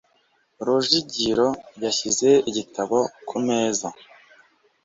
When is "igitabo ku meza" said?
2.49-3.87